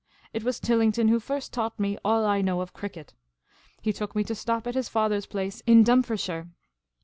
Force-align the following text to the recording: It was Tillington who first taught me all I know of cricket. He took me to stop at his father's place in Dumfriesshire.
It 0.33 0.43
was 0.43 0.59
Tillington 0.59 1.09
who 1.09 1.19
first 1.19 1.53
taught 1.53 1.79
me 1.79 1.95
all 2.03 2.25
I 2.25 2.41
know 2.41 2.61
of 2.61 2.73
cricket. 2.73 3.13
He 3.83 3.93
took 3.93 4.15
me 4.15 4.23
to 4.23 4.33
stop 4.33 4.65
at 4.65 4.73
his 4.73 4.89
father's 4.89 5.27
place 5.27 5.61
in 5.67 5.83
Dumfriesshire. 5.83 6.47